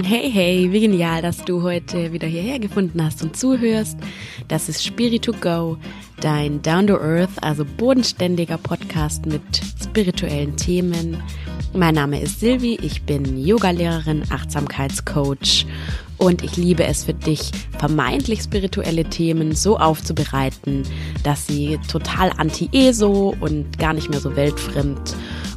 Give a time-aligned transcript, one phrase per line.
[0.00, 3.98] Hey, hey, wie genial, dass du heute wieder hierher gefunden hast und zuhörst.
[4.48, 5.76] Das ist Spirit to Go,
[6.20, 9.42] dein Down to Earth, also bodenständiger Podcast mit
[9.80, 11.22] spirituellen Themen.
[11.74, 15.66] Mein Name ist Silvi, ich bin Yogalehrerin, Achtsamkeitscoach
[16.16, 20.84] und ich liebe es für dich, vermeintlich spirituelle Themen so aufzubereiten,
[21.22, 25.14] dass sie total anti-ESO und gar nicht mehr so weltfremd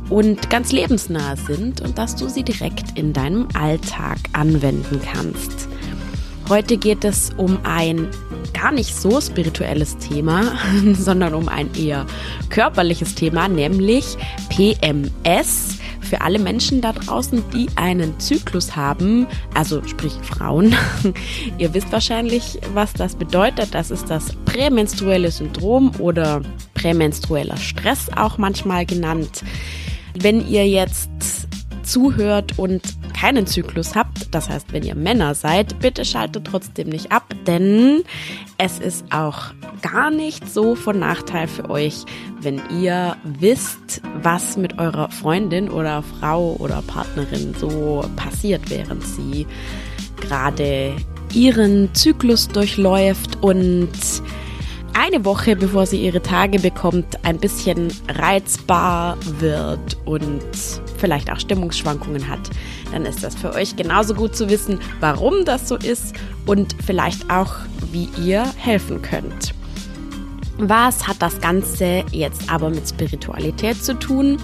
[0.09, 5.67] und ganz lebensnah sind und dass du sie direkt in deinem Alltag anwenden kannst.
[6.47, 8.07] Heute geht es um ein
[8.53, 10.57] gar nicht so spirituelles Thema,
[10.93, 12.05] sondern um ein eher
[12.49, 14.17] körperliches Thema, nämlich
[14.49, 15.79] PMS.
[16.01, 19.25] Für alle Menschen da draußen, die einen Zyklus haben,
[19.55, 20.75] also sprich Frauen,
[21.57, 23.73] ihr wisst wahrscheinlich, was das bedeutet.
[23.73, 26.43] Das ist das prämenstruelle Syndrom oder
[26.75, 29.43] prämenstrueller Stress auch manchmal genannt.
[30.17, 31.09] Wenn ihr jetzt
[31.83, 32.81] zuhört und
[33.13, 38.03] keinen Zyklus habt, das heißt, wenn ihr Männer seid, bitte schaltet trotzdem nicht ab, denn
[38.57, 42.05] es ist auch gar nicht so von Nachteil für euch,
[42.41, 49.45] wenn ihr wisst, was mit eurer Freundin oder Frau oder Partnerin so passiert, während sie
[50.19, 50.95] gerade
[51.33, 53.91] ihren Zyklus durchläuft und
[54.95, 60.41] eine Woche bevor sie ihre Tage bekommt, ein bisschen reizbar wird und
[60.97, 62.49] vielleicht auch Stimmungsschwankungen hat,
[62.91, 67.29] dann ist das für euch genauso gut zu wissen, warum das so ist und vielleicht
[67.29, 67.53] auch,
[67.91, 69.53] wie ihr helfen könnt.
[70.57, 74.37] Was hat das Ganze jetzt aber mit Spiritualität zu tun?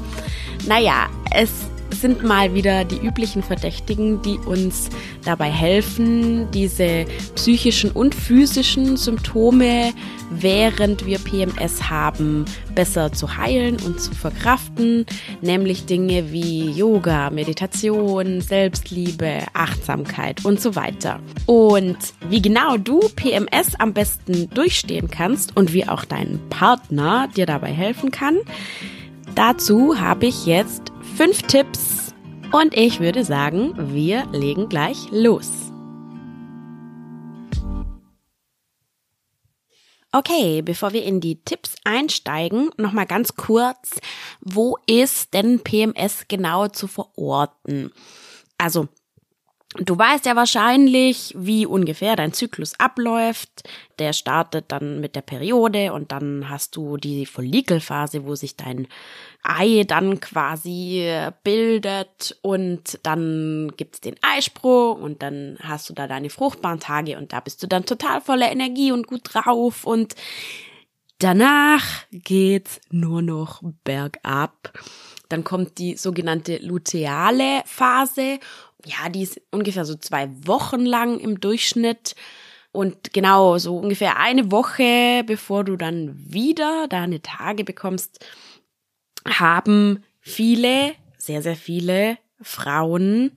[0.68, 1.50] Naja, es
[1.94, 4.90] sind mal wieder die üblichen Verdächtigen, die uns
[5.24, 9.94] dabei helfen, diese psychischen und physischen Symptome,
[10.30, 15.06] während wir PMS haben, besser zu heilen und zu verkraften,
[15.42, 21.20] nämlich Dinge wie Yoga, Meditation, Selbstliebe, Achtsamkeit und so weiter.
[21.46, 21.98] Und
[22.30, 27.72] wie genau du PMS am besten durchstehen kannst und wie auch dein Partner dir dabei
[27.72, 28.38] helfen kann,
[29.36, 32.14] dazu habe ich jetzt fünf Tipps
[32.52, 35.50] und ich würde sagen, wir legen gleich los.
[40.14, 44.02] Okay, bevor wir in die Tipps einsteigen, nochmal ganz kurz,
[44.42, 47.92] wo ist denn PMS genau zu verorten?
[48.58, 48.90] Also,
[49.78, 53.64] Du weißt ja wahrscheinlich, wie ungefähr dein Zyklus abläuft.
[54.00, 58.90] Der startet dann mit der Periode und dann hast du die Follikelphase, wo sich dein
[59.44, 61.10] Ei dann quasi
[61.46, 67.32] bildet und dann gibt's den Eisprung und dann hast du da deine fruchtbaren Tage und
[67.32, 70.16] da bist du dann total voller Energie und gut drauf und
[71.20, 74.74] danach geht's nur noch bergab.
[75.30, 78.40] Dann kommt die sogenannte luteale Phase
[78.86, 82.16] ja, die ist ungefähr so zwei Wochen lang im Durchschnitt.
[82.72, 88.26] Und genau, so ungefähr eine Woche, bevor du dann wieder deine Tage bekommst,
[89.28, 93.32] haben viele, sehr, sehr viele Frauen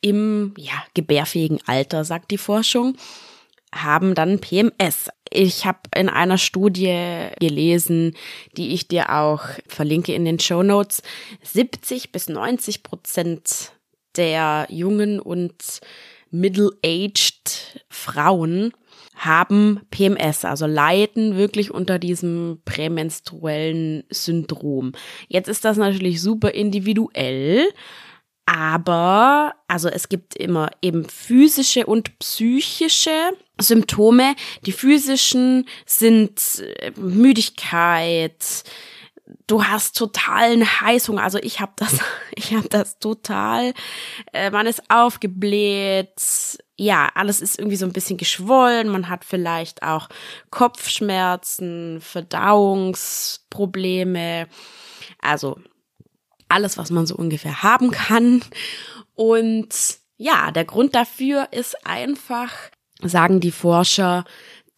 [0.00, 2.96] im ja, gebärfähigen Alter, sagt die Forschung,
[3.74, 5.08] haben dann PMS.
[5.30, 8.14] Ich habe in einer Studie gelesen,
[8.56, 11.02] die ich dir auch verlinke in den Show Notes,
[11.42, 13.72] 70 bis 90 Prozent
[14.16, 15.80] der jungen und
[16.30, 18.72] middle-aged Frauen
[19.14, 24.92] haben PMS, also leiden wirklich unter diesem prämenstruellen Syndrom.
[25.28, 27.66] Jetzt ist das natürlich super individuell,
[28.44, 34.34] aber also es gibt immer eben physische und psychische Symptome.
[34.66, 38.64] Die physischen sind äh, Müdigkeit,
[39.46, 41.22] du hast totalen Heißhunger.
[41.22, 42.00] Also ich habe das,
[42.34, 43.74] ich habe das total.
[44.32, 46.58] Äh, man ist aufgebläht.
[46.76, 48.88] Ja, alles ist irgendwie so ein bisschen geschwollen.
[48.88, 50.08] Man hat vielleicht auch
[50.50, 54.48] Kopfschmerzen, Verdauungsprobleme.
[55.22, 55.58] Also
[56.48, 58.42] alles, was man so ungefähr haben kann.
[59.14, 59.68] Und
[60.18, 62.52] ja, der Grund dafür ist einfach,
[63.02, 64.24] sagen die Forscher,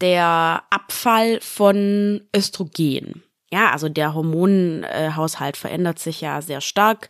[0.00, 3.22] der Abfall von Östrogen.
[3.52, 7.08] Ja, also der Hormonhaushalt verändert sich ja sehr stark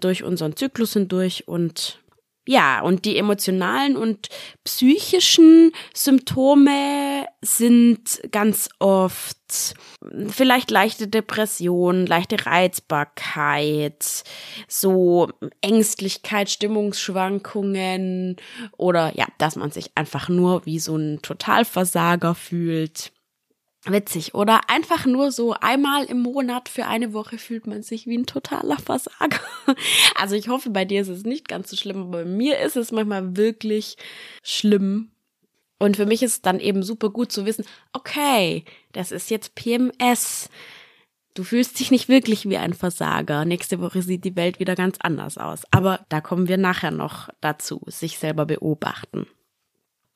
[0.00, 2.00] durch unseren Zyklus hindurch und
[2.50, 4.28] ja, und die emotionalen und
[4.64, 9.36] psychischen Symptome sind ganz oft
[10.28, 14.24] vielleicht leichte Depression, leichte Reizbarkeit,
[14.66, 15.28] so
[15.60, 18.36] Ängstlichkeit, Stimmungsschwankungen
[18.78, 23.12] oder ja, dass man sich einfach nur wie so ein Totalversager fühlt.
[23.84, 24.68] Witzig, oder?
[24.68, 28.78] Einfach nur so einmal im Monat für eine Woche fühlt man sich wie ein totaler
[28.78, 29.40] Versager.
[30.16, 32.76] Also ich hoffe, bei dir ist es nicht ganz so schlimm, aber bei mir ist
[32.76, 33.96] es manchmal wirklich
[34.42, 35.12] schlimm.
[35.78, 39.54] Und für mich ist es dann eben super gut zu wissen, okay, das ist jetzt
[39.54, 40.50] PMS.
[41.34, 43.44] Du fühlst dich nicht wirklich wie ein Versager.
[43.44, 45.62] Nächste Woche sieht die Welt wieder ganz anders aus.
[45.70, 49.28] Aber da kommen wir nachher noch dazu, sich selber beobachten.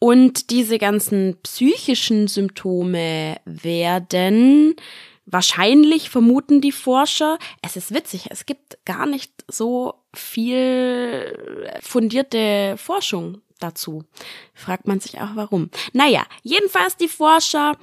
[0.03, 4.75] Und diese ganzen psychischen Symptome werden
[5.27, 11.39] wahrscheinlich, vermuten die Forscher, es ist witzig, es gibt gar nicht so viel
[11.81, 14.03] fundierte Forschung dazu.
[14.55, 15.71] Fragt man sich auch warum.
[15.93, 17.77] Naja, jedenfalls die Forscher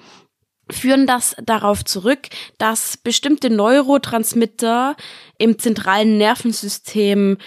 [0.69, 2.27] führen das darauf zurück,
[2.57, 4.97] dass bestimmte Neurotransmitter
[5.37, 7.37] im zentralen Nervensystem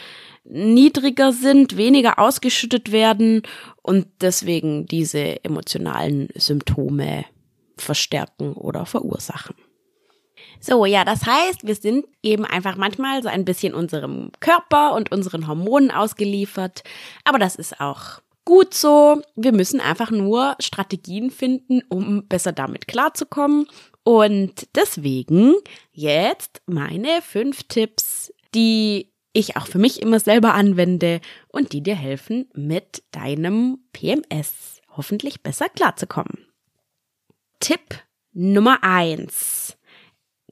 [0.45, 3.43] niedriger sind, weniger ausgeschüttet werden
[3.83, 7.25] und deswegen diese emotionalen Symptome
[7.77, 9.57] verstärken oder verursachen.
[10.61, 15.11] So, ja, das heißt, wir sind eben einfach manchmal so ein bisschen unserem Körper und
[15.11, 16.85] unseren Hormonen ausgeliefert,
[17.25, 19.23] aber das ist auch gut so.
[19.37, 23.67] Wir müssen einfach nur Strategien finden, um besser damit klarzukommen.
[24.05, 25.55] Und deswegen
[25.93, 31.95] jetzt meine fünf Tipps, die ich auch für mich immer selber anwende und die dir
[31.95, 36.47] helfen, mit deinem PMS hoffentlich besser klarzukommen.
[37.61, 38.03] Tipp
[38.33, 39.77] Nummer eins.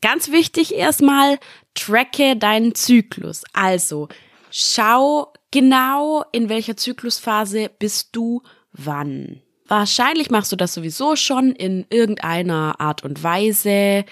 [0.01, 1.39] Ganz wichtig erstmal,
[1.75, 3.45] tracke deinen Zyklus.
[3.53, 4.09] Also,
[4.51, 8.43] schau genau, in welcher Zyklusphase bist du
[8.73, 9.43] wann.
[9.67, 14.05] Wahrscheinlich machst du das sowieso schon in irgendeiner Art und Weise.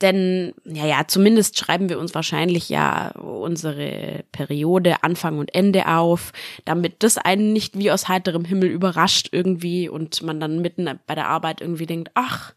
[0.00, 6.32] Denn, ja, ja, zumindest schreiben wir uns wahrscheinlich ja unsere Periode Anfang und Ende auf,
[6.64, 11.14] damit das einen nicht wie aus heiterem Himmel überrascht irgendwie und man dann mitten bei
[11.14, 12.54] der Arbeit irgendwie denkt, ach,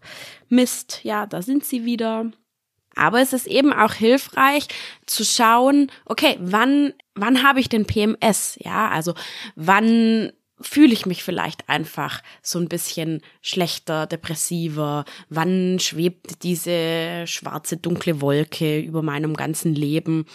[0.47, 2.31] Mist, ja, da sind sie wieder.
[2.95, 4.67] Aber es ist eben auch hilfreich
[5.05, 8.57] zu schauen, okay, wann, wann habe ich denn PMS?
[8.61, 9.15] Ja, also
[9.55, 10.31] wann
[10.63, 15.05] fühle ich mich vielleicht einfach so ein bisschen schlechter, depressiver?
[15.29, 20.25] Wann schwebt diese schwarze, dunkle Wolke über meinem ganzen Leben?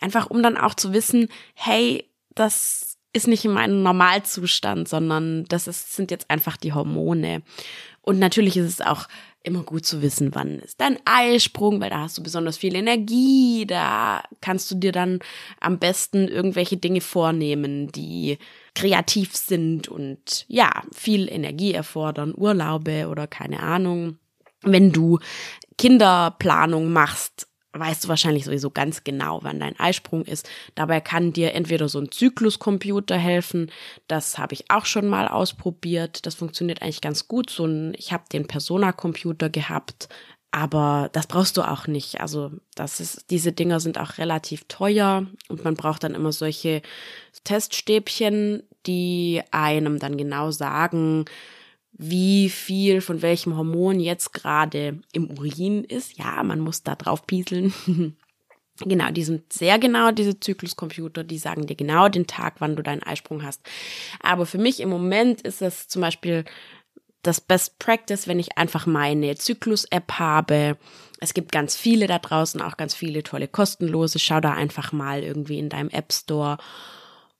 [0.00, 5.68] Einfach um dann auch zu wissen, hey, das ist nicht in meinem Normalzustand, sondern das
[5.68, 7.42] ist, sind jetzt einfach die Hormone.
[8.00, 9.06] Und natürlich ist es auch
[9.44, 13.66] immer gut zu wissen, wann ist dein Eisprung, weil da hast du besonders viel Energie,
[13.66, 15.18] da kannst du dir dann
[15.60, 18.38] am besten irgendwelche Dinge vornehmen, die
[18.74, 24.18] kreativ sind und ja, viel Energie erfordern, Urlaube oder keine Ahnung.
[24.62, 25.18] Wenn du
[25.76, 30.48] Kinderplanung machst, weißt du wahrscheinlich sowieso ganz genau, wann dein Eisprung ist.
[30.74, 33.70] Dabei kann dir entweder so ein Zykluscomputer helfen,
[34.08, 37.50] das habe ich auch schon mal ausprobiert, das funktioniert eigentlich ganz gut.
[37.50, 40.08] So ein, ich habe den Persona-Computer gehabt,
[40.52, 42.20] aber das brauchst du auch nicht.
[42.20, 46.82] Also das ist, diese Dinger sind auch relativ teuer und man braucht dann immer solche
[47.44, 51.24] Teststäbchen, die einem dann genau sagen,
[51.92, 56.18] wie viel von welchem Hormon jetzt gerade im Urin ist.
[56.18, 57.72] Ja, man muss da drauf pieseln.
[58.78, 62.82] genau, die sind sehr genau, diese Zykluscomputer, die sagen dir genau den Tag, wann du
[62.82, 63.62] deinen Eisprung hast.
[64.20, 66.44] Aber für mich im Moment ist es zum Beispiel
[67.22, 70.76] das Best Practice, wenn ich einfach meine Zyklus-App habe.
[71.20, 74.18] Es gibt ganz viele da draußen, auch ganz viele tolle kostenlose.
[74.18, 76.58] Schau da einfach mal irgendwie in deinem App Store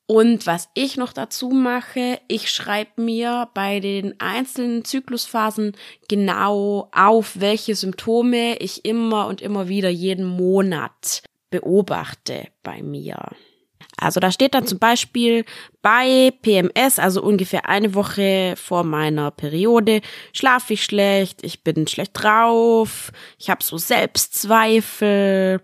[0.07, 5.73] und was ich noch dazu mache, ich schreibe mir bei den einzelnen Zyklusphasen
[6.07, 13.31] genau auf, welche Symptome ich immer und immer wieder jeden Monat beobachte bei mir.
[14.03, 15.45] Also da steht dann zum Beispiel
[15.81, 20.01] bei PMS, also ungefähr eine Woche vor meiner Periode,
[20.33, 25.61] schlafe ich schlecht, ich bin schlecht drauf, ich habe so Selbstzweifel,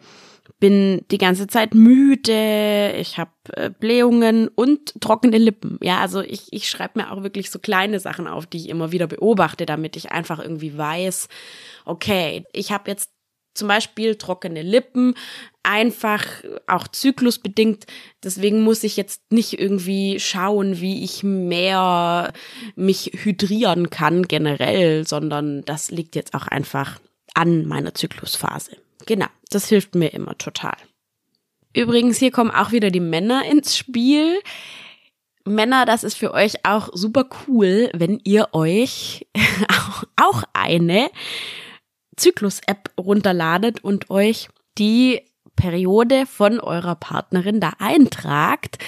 [0.61, 5.79] bin die ganze Zeit müde, ich habe äh, Blähungen und trockene Lippen.
[5.83, 8.91] Ja, also ich, ich schreibe mir auch wirklich so kleine Sachen auf, die ich immer
[8.91, 11.29] wieder beobachte, damit ich einfach irgendwie weiß,
[11.85, 13.11] okay, ich habe jetzt
[13.59, 15.15] zum Beispiel trockene Lippen,
[15.63, 16.25] einfach
[16.67, 17.87] auch zyklusbedingt.
[18.23, 22.33] Deswegen muss ich jetzt nicht irgendwie schauen, wie ich mehr
[22.75, 26.99] mich hydrieren kann generell, sondern das liegt jetzt auch einfach
[27.35, 28.77] an meiner Zyklusphase.
[29.07, 30.77] Genau, das hilft mir immer total.
[31.75, 34.41] Übrigens, hier kommen auch wieder die Männer ins Spiel.
[35.45, 39.27] Männer, das ist für euch auch super cool, wenn ihr euch
[40.17, 41.11] auch eine
[42.19, 45.23] Zyklus-App runterladet und euch die
[45.57, 48.79] Periode von eurer Partnerin da eintragt.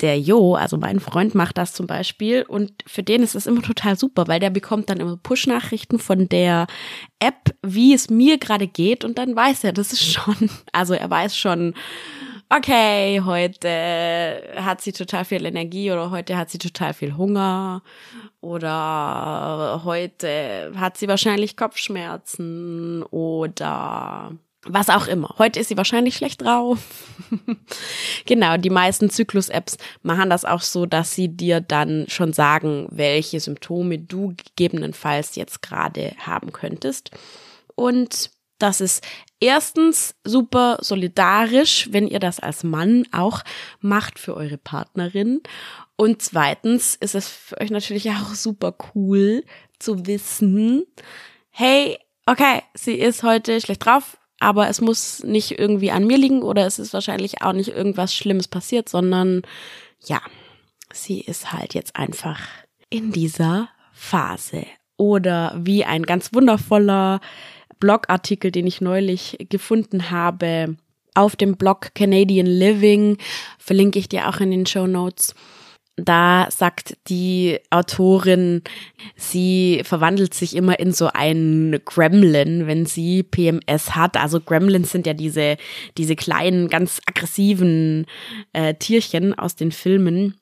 [0.00, 3.62] der Jo, also mein Freund, macht das zum Beispiel und für den ist das immer
[3.62, 6.68] total super, weil der bekommt dann immer Push-Nachrichten von der
[7.18, 11.10] App, wie es mir gerade geht und dann weiß er, das ist schon, also er
[11.10, 11.74] weiß schon,
[12.50, 17.82] okay, heute hat sie total viel Energie oder heute hat sie total viel Hunger
[18.40, 24.32] oder heute hat sie wahrscheinlich Kopfschmerzen oder
[24.64, 25.34] was auch immer.
[25.38, 26.78] Heute ist sie wahrscheinlich schlecht drauf.
[28.26, 33.40] genau, die meisten Zyklus-Apps machen das auch so, dass sie dir dann schon sagen, welche
[33.40, 37.10] Symptome du gegebenenfalls jetzt gerade haben könntest.
[37.76, 39.06] Und das ist
[39.40, 43.42] erstens super solidarisch, wenn ihr das als Mann auch
[43.80, 45.40] macht für eure Partnerin.
[45.96, 49.44] Und zweitens ist es für euch natürlich auch super cool
[49.78, 50.84] zu wissen,
[51.50, 56.42] hey, okay, sie ist heute schlecht drauf, aber es muss nicht irgendwie an mir liegen
[56.42, 59.42] oder es ist wahrscheinlich auch nicht irgendwas Schlimmes passiert, sondern
[60.04, 60.20] ja,
[60.92, 62.40] sie ist halt jetzt einfach
[62.90, 64.66] in dieser Phase.
[64.96, 67.20] Oder wie ein ganz wundervoller
[67.78, 70.76] Blogartikel, den ich neulich gefunden habe,
[71.14, 73.18] auf dem Blog Canadian Living,
[73.58, 75.34] verlinke ich dir auch in den Show Notes
[75.98, 78.62] da sagt die Autorin,
[79.16, 84.16] sie verwandelt sich immer in so ein Gremlin, wenn sie PMS hat.
[84.16, 85.56] Also Gremlins sind ja diese,
[85.96, 88.06] diese kleinen, ganz aggressiven
[88.52, 90.36] äh, Tierchen aus den Filmen.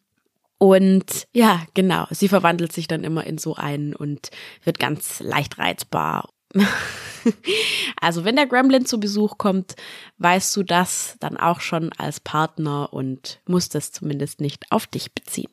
[0.59, 4.31] Und ja, genau, sie verwandelt sich dann immer in so einen und
[4.65, 6.29] wird ganz leicht reizbar
[8.01, 9.75] also wenn der Gremlin zu Besuch kommt,
[10.19, 15.13] weißt du das dann auch schon als Partner und musst es zumindest nicht auf dich
[15.13, 15.51] beziehen.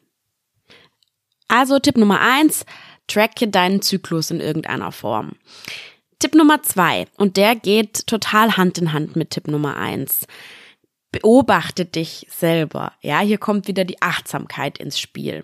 [1.47, 2.65] Also Tipp Nummer eins,
[3.07, 5.33] tracke deinen Zyklus in irgendeiner Form.
[6.19, 10.25] Tipp Nummer zwei, und der geht total Hand in Hand mit Tipp Nummer eins.
[11.11, 12.93] Beobachte dich selber.
[13.01, 15.43] Ja, hier kommt wieder die Achtsamkeit ins Spiel.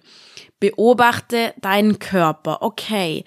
[0.59, 2.63] Beobachte deinen Körper.
[2.63, 3.23] Okay,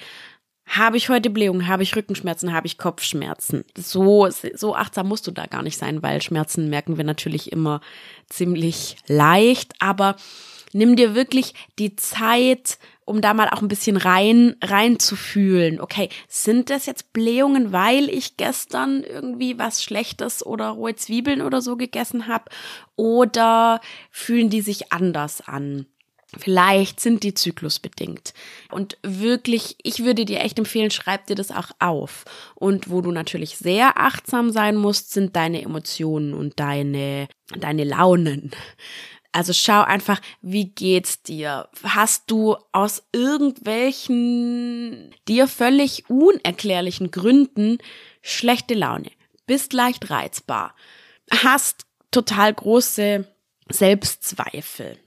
[0.66, 3.64] habe ich heute Blähungen, habe ich Rückenschmerzen, habe ich Kopfschmerzen.
[3.76, 7.80] So, so achtsam musst du da gar nicht sein, weil Schmerzen merken wir natürlich immer
[8.28, 9.74] ziemlich leicht.
[9.80, 10.16] Aber
[10.72, 15.80] nimm dir wirklich die Zeit, um da mal auch ein bisschen rein, rein zu fühlen.
[15.80, 21.60] Okay, sind das jetzt Blähungen, weil ich gestern irgendwie was Schlechtes oder rohe Zwiebeln oder
[21.60, 22.44] so gegessen habe?
[22.96, 25.86] Oder fühlen die sich anders an?
[26.38, 28.32] Vielleicht sind die zyklusbedingt.
[28.70, 32.24] Und wirklich, ich würde dir echt empfehlen, schreib dir das auch auf.
[32.54, 38.52] Und wo du natürlich sehr achtsam sein musst, sind deine Emotionen und deine, deine Launen.
[39.32, 41.68] Also schau einfach, wie geht's dir?
[41.82, 47.78] Hast du aus irgendwelchen dir völlig unerklärlichen Gründen
[48.22, 49.10] schlechte Laune?
[49.46, 50.76] Bist leicht reizbar?
[51.30, 53.26] Hast total große
[53.70, 55.01] Selbstzweifel?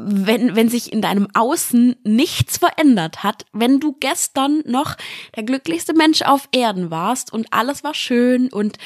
[0.00, 4.96] Wenn, wenn sich in deinem Außen nichts verändert hat, wenn du gestern noch
[5.34, 8.78] der glücklichste Mensch auf Erden warst und alles war schön und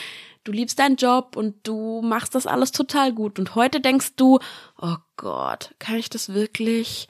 [0.44, 4.38] du liebst deinen Job und du machst das alles total gut und heute denkst du,
[4.80, 7.08] oh Gott, kann ich das wirklich?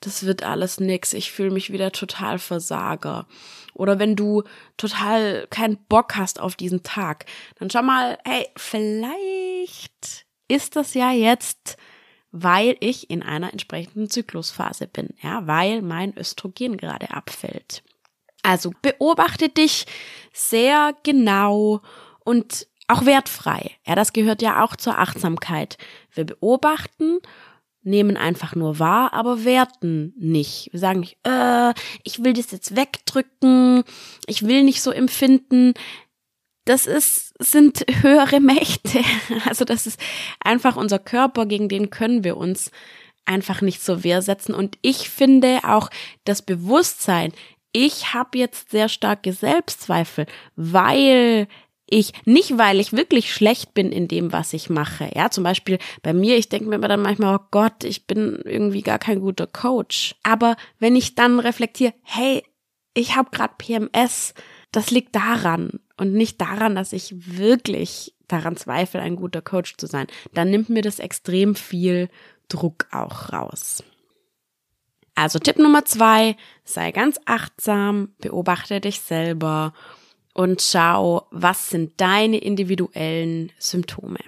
[0.00, 3.26] Das wird alles nix, ich fühle mich wieder total Versager.
[3.74, 4.44] Oder wenn du
[4.78, 7.26] total keinen Bock hast auf diesen Tag,
[7.58, 11.76] dann schau mal, hey, vielleicht ist das ja jetzt
[12.32, 17.84] weil ich in einer entsprechenden Zyklusphase bin, ja, weil mein Östrogen gerade abfällt.
[18.42, 19.86] Also beobachte dich
[20.32, 21.82] sehr genau
[22.24, 23.70] und auch wertfrei.
[23.86, 25.78] Ja, das gehört ja auch zur Achtsamkeit.
[26.12, 27.18] Wir beobachten,
[27.82, 30.70] nehmen einfach nur wahr, aber werten nicht.
[30.72, 33.84] Wir sagen nicht, äh, ich will das jetzt wegdrücken,
[34.26, 35.74] ich will nicht so empfinden
[36.64, 39.00] das ist, sind höhere Mächte.
[39.46, 40.00] Also das ist
[40.40, 42.70] einfach unser Körper, gegen den können wir uns
[43.24, 44.54] einfach nicht zur Wehr setzen.
[44.54, 45.90] Und ich finde auch
[46.24, 47.32] das Bewusstsein,
[47.72, 50.26] ich habe jetzt sehr starke Selbstzweifel,
[50.56, 51.48] weil
[51.86, 55.10] ich, nicht weil ich wirklich schlecht bin in dem, was ich mache.
[55.14, 58.82] Ja, zum Beispiel bei mir, ich denke mir dann manchmal, oh Gott, ich bin irgendwie
[58.82, 60.14] gar kein guter Coach.
[60.22, 62.42] Aber wenn ich dann reflektiere, hey,
[62.94, 64.34] ich habe gerade PMS,
[64.70, 69.86] das liegt daran und nicht daran, dass ich wirklich daran zweifle, ein guter Coach zu
[69.86, 72.08] sein, dann nimmt mir das extrem viel
[72.48, 73.84] Druck auch raus.
[75.14, 79.74] Also Tipp Nummer zwei, sei ganz achtsam, beobachte dich selber
[80.34, 84.18] und schau, was sind deine individuellen Symptome.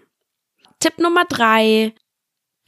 [0.78, 1.92] Tipp Nummer drei,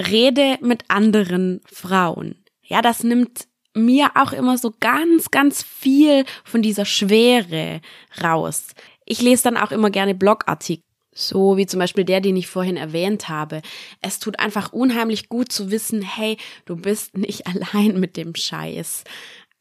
[0.05, 2.45] rede mit anderen Frauen.
[2.61, 7.81] Ja, das nimmt mir auch immer so ganz, ganz viel von dieser Schwere
[8.21, 8.69] raus.
[9.07, 10.85] Ich lese dann auch immer gerne Blogartikel
[11.15, 13.63] So wie zum Beispiel der, den ich vorhin erwähnt habe.
[14.03, 16.37] Es tut einfach unheimlich gut zu wissen, hey,
[16.67, 19.05] du bist nicht allein mit dem Scheiß.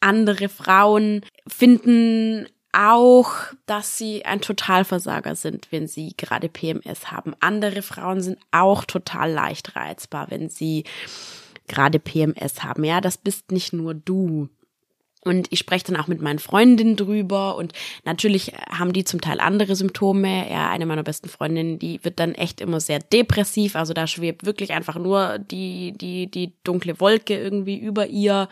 [0.02, 3.32] Andere Frauen finden auch,
[3.68, 7.34] dass sie ein Totalversager sind, wenn sie gerade PMS haben.
[7.40, 10.84] Andere Frauen sind auch total leicht reizbar, wenn sie
[11.68, 12.84] gerade PMS haben.
[12.84, 14.50] Ja, das bist nicht nur du.
[15.26, 19.40] Und ich spreche dann auch mit meinen Freundinnen drüber und natürlich haben die zum Teil
[19.40, 20.50] andere Symptome.
[20.52, 23.76] Ja, eine meiner besten Freundinnen, die wird dann echt immer sehr depressiv.
[23.76, 28.50] Also da schwebt wirklich einfach nur die, die, die dunkle Wolke irgendwie über ihr.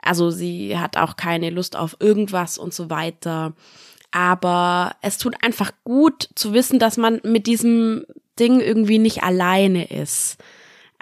[0.00, 3.52] Also sie hat auch keine Lust auf irgendwas und so weiter.
[4.10, 8.06] Aber es tut einfach gut zu wissen, dass man mit diesem
[8.38, 10.38] Ding irgendwie nicht alleine ist.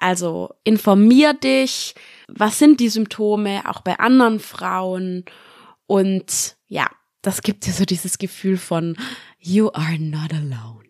[0.03, 1.95] Also informier dich,
[2.27, 5.25] was sind die Symptome auch bei anderen Frauen
[5.87, 6.91] und ja,
[7.23, 8.97] das gibt dir so dieses Gefühl von
[9.39, 10.83] you are not alone.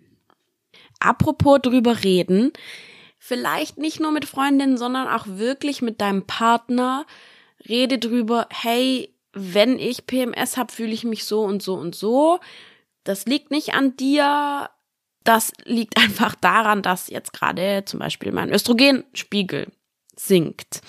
[0.98, 2.54] Apropos drüber reden,
[3.18, 7.04] vielleicht nicht nur mit Freundinnen, sondern auch wirklich mit deinem Partner.
[7.68, 12.40] Rede drüber, hey, wenn ich PMS habe, fühle ich mich so und so und so.
[13.04, 14.70] Das liegt nicht an dir.
[15.24, 19.68] Das liegt einfach daran, dass jetzt gerade zum Beispiel mein Östrogenspiegel
[20.16, 20.82] sinkt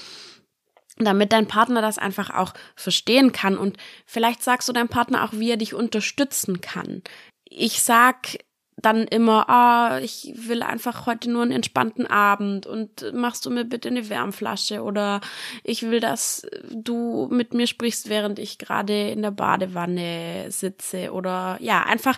[0.98, 5.34] damit dein Partner das einfach auch verstehen kann und vielleicht sagst du deinem Partner auch,
[5.34, 7.02] wie er dich unterstützen kann.
[7.46, 8.38] Ich sag
[8.76, 13.50] dann immer, ah, oh, ich will einfach heute nur einen entspannten Abend und machst du
[13.50, 15.22] mir bitte eine Wärmflasche oder
[15.64, 21.58] ich will, dass du mit mir sprichst, während ich gerade in der Badewanne sitze oder
[21.62, 22.18] ja, einfach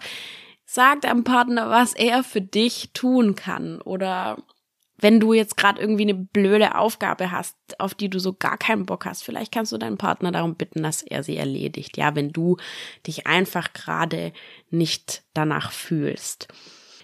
[0.75, 4.38] sag deinem Partner, was er für dich tun kann oder
[4.98, 8.86] wenn du jetzt gerade irgendwie eine blöde Aufgabe hast, auf die du so gar keinen
[8.86, 11.98] Bock hast, vielleicht kannst du deinen Partner darum bitten, dass er sie erledigt.
[11.98, 12.58] Ja, wenn du
[13.08, 14.34] dich einfach gerade
[14.70, 16.48] nicht danach fühlst.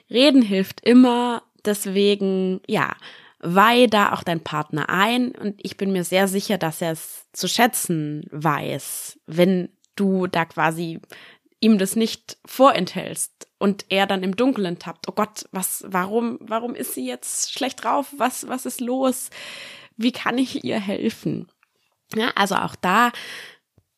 [0.09, 2.95] Reden hilft immer, deswegen, ja,
[3.39, 7.27] weih da auch dein Partner ein und ich bin mir sehr sicher, dass er es
[7.33, 10.99] zu schätzen weiß, wenn du da quasi
[11.59, 15.07] ihm das nicht vorenthältst und er dann im Dunkeln tappt.
[15.07, 18.07] Oh Gott, was, warum, warum ist sie jetzt schlecht drauf?
[18.17, 19.29] Was, was ist los?
[19.97, 21.47] Wie kann ich ihr helfen?
[22.15, 23.11] Ja, also auch da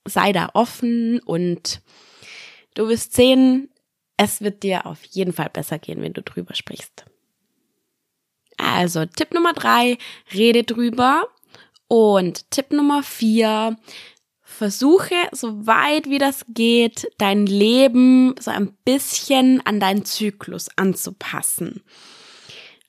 [0.06, 1.82] sei da offen und
[2.76, 3.70] du wirst sehen,
[4.18, 7.06] es wird dir auf jeden Fall besser gehen, wenn du drüber sprichst.
[8.58, 9.98] Also Tipp Nummer drei,
[10.34, 11.30] rede drüber.
[11.88, 13.78] Und Tipp Nummer vier,
[14.54, 21.84] versuche, so weit wie das geht, dein Leben so ein bisschen an deinen Zyklus anzupassen.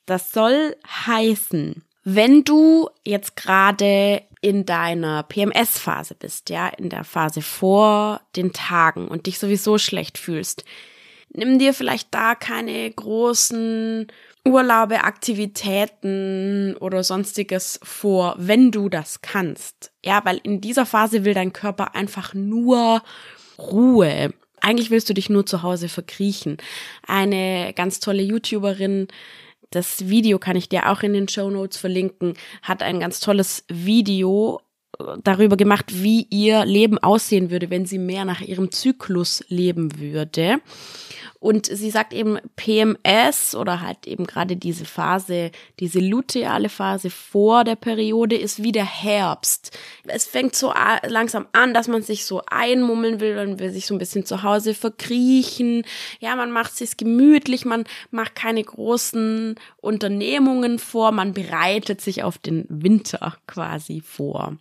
[0.06, 7.40] Das soll heißen, wenn du jetzt gerade in deiner PMS-Phase bist, ja, in der Phase
[7.40, 10.64] vor den Tagen und dich sowieso schlecht fühlst,
[11.34, 14.06] nimm dir vielleicht da keine großen
[14.46, 19.92] Urlaube, Aktivitäten oder sonstiges vor, wenn du das kannst.
[20.04, 23.02] Ja, weil in dieser Phase will dein Körper einfach nur
[23.58, 24.34] Ruhe.
[24.60, 26.56] Eigentlich willst du dich nur zu Hause verkriechen.
[27.06, 29.08] Eine ganz tolle YouTuberin,
[29.70, 33.64] das Video kann ich dir auch in den Show Notes verlinken, hat ein ganz tolles
[33.68, 34.60] Video
[35.22, 40.60] darüber gemacht, wie ihr Leben aussehen würde, wenn sie mehr nach ihrem Zyklus leben würde.
[41.44, 47.64] Und sie sagt eben, PMS oder halt eben gerade diese Phase, diese luteale Phase vor
[47.64, 49.76] der Periode ist wie der Herbst.
[50.06, 50.72] Es fängt so
[51.06, 54.42] langsam an, dass man sich so einmummeln will, man will sich so ein bisschen zu
[54.42, 55.84] Hause verkriechen.
[56.18, 62.38] Ja, man macht sich gemütlich, man macht keine großen Unternehmungen vor, man bereitet sich auf
[62.38, 64.56] den Winter quasi vor.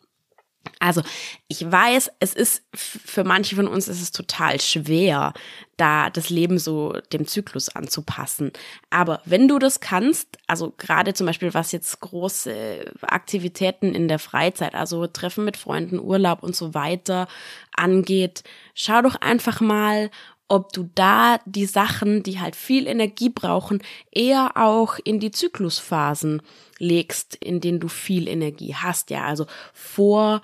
[0.79, 1.01] Also
[1.47, 5.33] ich weiß, es ist für manche von uns ist es total schwer,
[5.77, 8.51] da das Leben so dem Zyklus anzupassen.
[8.89, 14.19] Aber wenn du das kannst, also gerade zum Beispiel was jetzt große Aktivitäten in der
[14.19, 17.27] Freizeit, also Treffen mit Freunden, Urlaub und so weiter
[17.75, 18.43] angeht,
[18.75, 20.11] schau doch einfach mal,
[20.53, 26.43] ob du da die Sachen, die halt viel Energie brauchen, eher auch in die Zyklusphasen
[26.77, 29.09] legst, in denen du viel Energie hast.
[29.09, 30.41] Ja, also vor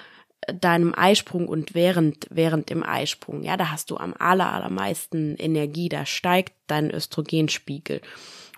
[0.53, 3.43] deinem Eisprung und während, während dem Eisprung.
[3.43, 8.01] Ja, da hast du am aller, allermeisten Energie, da steigt dein Östrogenspiegel.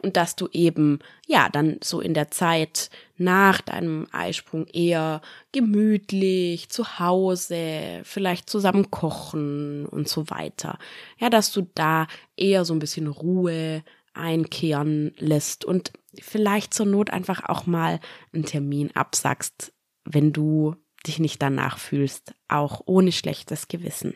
[0.02, 6.70] Und dass du eben, ja, dann so in der Zeit nach deinem Eisprung eher gemütlich
[6.70, 10.80] zu Hause, vielleicht zusammen kochen und so weiter.
[11.20, 17.12] Ja, dass du da eher so ein bisschen Ruhe einkehren lässt und vielleicht zur Not
[17.12, 18.00] einfach auch mal
[18.34, 19.72] einen Termin absagst,
[20.04, 20.76] wenn du
[21.08, 24.16] dich nicht danach fühlst, auch ohne schlechtes Gewissen.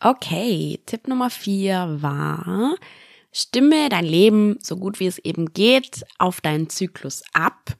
[0.00, 2.76] Okay, Tipp Nummer vier war,
[3.38, 7.76] Stimme dein Leben so gut wie es eben geht auf deinen Zyklus ab.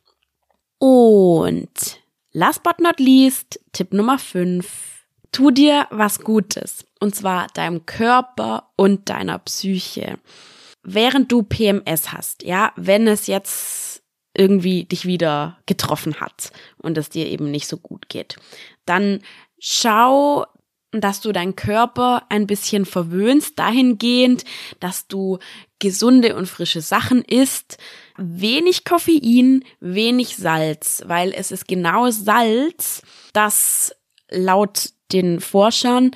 [0.76, 2.02] Und
[2.32, 5.06] last but not least, Tipp Nummer 5.
[5.32, 6.84] Tu dir was Gutes.
[7.00, 10.18] Und zwar deinem Körper und deiner Psyche.
[10.82, 13.95] Während du PMS hast, ja, wenn es jetzt
[14.36, 18.36] irgendwie dich wieder getroffen hat und es dir eben nicht so gut geht,
[18.84, 19.20] dann
[19.58, 20.46] schau,
[20.92, 24.44] dass du deinen Körper ein bisschen verwöhnst, dahingehend,
[24.80, 25.38] dass du
[25.78, 27.78] gesunde und frische Sachen isst,
[28.16, 33.94] wenig Koffein, wenig Salz, weil es ist genau Salz, das
[34.30, 36.12] laut den Forschern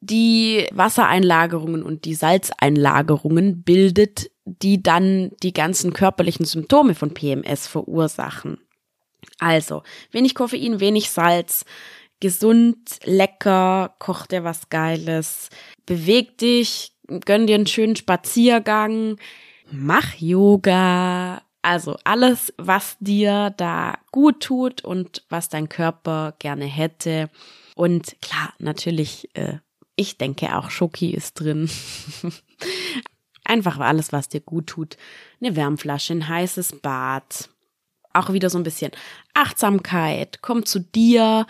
[0.00, 4.30] die Wassereinlagerungen und die Salzeinlagerungen bildet,
[4.62, 8.58] die dann die ganzen körperlichen Symptome von PMS verursachen.
[9.38, 11.64] Also, wenig Koffein, wenig Salz,
[12.20, 15.48] gesund, lecker, koch dir was Geiles,
[15.86, 16.92] beweg dich,
[17.24, 19.16] gönn dir einen schönen Spaziergang,
[19.70, 27.30] mach Yoga, also alles, was dir da gut tut und was dein Körper gerne hätte.
[27.74, 29.58] Und klar, natürlich, äh,
[29.96, 31.70] ich denke auch Schoki ist drin.
[33.50, 34.96] Einfach alles, was dir gut tut.
[35.40, 37.50] Eine Wärmflasche, ein heißes Bad.
[38.12, 38.92] Auch wieder so ein bisschen
[39.34, 40.38] Achtsamkeit.
[40.40, 41.48] Komm zu dir.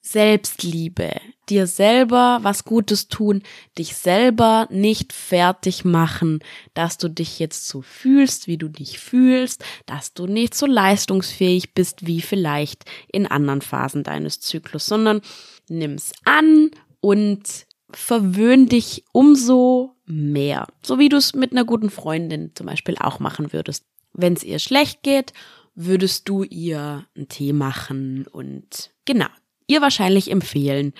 [0.00, 1.10] Selbstliebe,
[1.48, 3.42] dir selber was Gutes tun,
[3.76, 6.38] dich selber nicht fertig machen,
[6.74, 11.74] dass du dich jetzt so fühlst, wie du dich fühlst, dass du nicht so leistungsfähig
[11.74, 15.22] bist wie vielleicht in anderen Phasen deines Zyklus, sondern
[15.68, 16.70] nimm's an
[17.00, 22.96] und verwöhn dich umso mehr, so wie du es mit einer guten Freundin zum Beispiel
[22.98, 23.84] auch machen würdest.
[24.12, 25.32] Wenn es ihr schlecht geht,
[25.74, 29.28] würdest du ihr einen Tee machen und genau,
[29.66, 30.92] ihr wahrscheinlich empfehlen,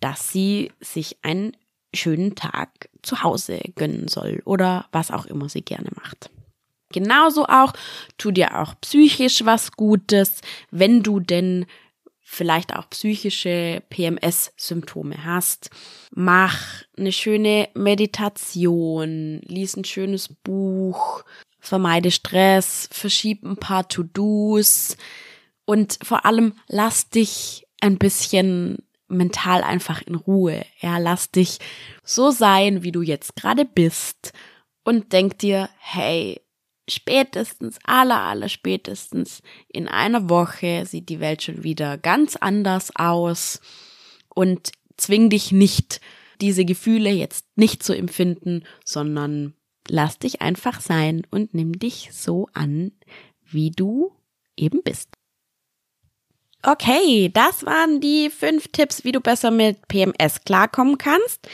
[0.00, 1.56] dass sie sich einen
[1.94, 6.30] schönen Tag zu Hause gönnen soll oder was auch immer sie gerne macht.
[6.92, 7.72] Genauso auch,
[8.18, 10.40] tu dir auch psychisch was Gutes,
[10.72, 11.66] wenn du denn
[12.32, 15.68] vielleicht auch psychische PMS-Symptome hast.
[16.12, 21.24] Mach eine schöne Meditation, lies ein schönes Buch,
[21.58, 24.96] vermeide Stress, verschieb ein paar To-Dos
[25.64, 30.64] und vor allem lass dich ein bisschen mental einfach in Ruhe.
[30.80, 31.58] Ja, lass dich
[32.04, 34.32] so sein, wie du jetzt gerade bist
[34.84, 36.40] und denk dir, hey,
[36.90, 43.60] spätestens, aller, aller spätestens in einer Woche sieht die Welt schon wieder ganz anders aus
[44.28, 46.00] und zwing dich nicht,
[46.40, 49.54] diese Gefühle jetzt nicht zu empfinden, sondern
[49.88, 52.92] lass dich einfach sein und nimm dich so an,
[53.44, 54.12] wie du
[54.56, 55.08] eben bist.
[56.62, 61.48] Okay, das waren die fünf Tipps, wie du besser mit PMS klarkommen kannst.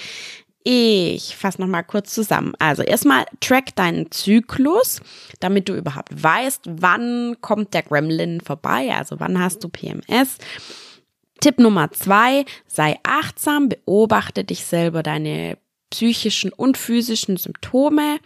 [0.69, 2.55] Ich fasse nochmal kurz zusammen.
[2.59, 5.01] Also erstmal track deinen Zyklus,
[5.39, 10.39] damit du überhaupt weißt, wann kommt der Gremlin vorbei, also wann hast du PMS.
[11.41, 15.57] Tipp Nummer zwei, sei achtsam, beobachte dich selber, deine
[15.91, 18.19] psychischen und physischen Symptome.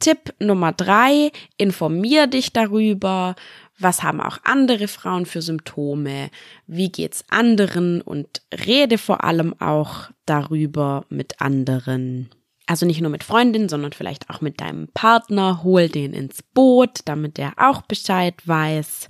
[0.00, 3.36] Tipp Nummer drei, informier dich darüber,
[3.78, 6.30] was haben auch andere Frauen für Symptome,
[6.66, 12.30] wie geht's anderen und rede vor allem auch darüber mit anderen.
[12.66, 17.00] Also nicht nur mit Freundinnen, sondern vielleicht auch mit deinem Partner, hol den ins Boot,
[17.06, 19.08] damit der auch Bescheid weiß.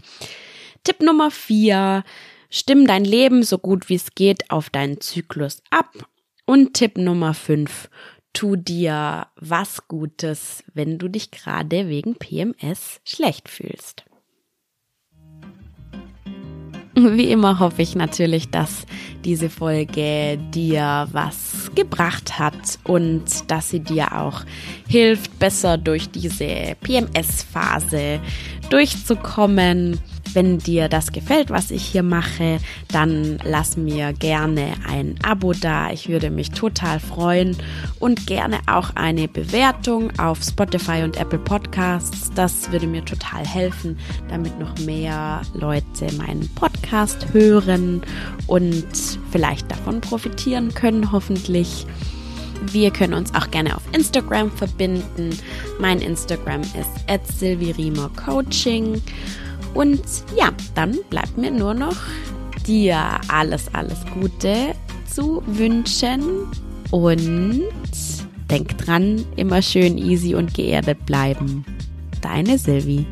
[0.84, 2.02] Tipp Nummer vier,
[2.50, 6.08] stimm dein Leben so gut wie es geht auf deinen Zyklus ab.
[6.44, 7.88] Und Tipp Nummer fünf,
[8.32, 14.04] tu dir was Gutes, wenn du dich gerade wegen PMS schlecht fühlst.
[16.94, 18.86] Wie immer hoffe ich natürlich, dass
[19.24, 24.42] diese Folge dir was gebracht hat und dass sie dir auch
[24.88, 28.20] hilft, besser durch diese PMS-Phase
[28.68, 30.00] durchzukommen.
[30.34, 35.90] Wenn dir das gefällt, was ich hier mache, dann lass mir gerne ein Abo da.
[35.90, 37.56] Ich würde mich total freuen
[37.98, 42.30] und gerne auch eine Bewertung auf Spotify und Apple Podcasts.
[42.34, 48.02] Das würde mir total helfen, damit noch mehr Leute meinen Podcast hören
[48.46, 48.86] und
[49.30, 51.86] vielleicht davon profitieren können, hoffentlich.
[52.70, 55.36] Wir können uns auch gerne auf Instagram verbinden.
[55.80, 57.08] Mein Instagram ist
[58.24, 59.02] Coaching.
[59.74, 60.02] Und
[60.36, 61.96] ja, dann bleibt mir nur noch
[62.66, 64.74] dir alles, alles Gute
[65.06, 66.46] zu wünschen.
[66.90, 67.62] Und
[68.50, 71.64] denk dran, immer schön easy und geerdet bleiben.
[72.20, 73.06] Deine Silvi.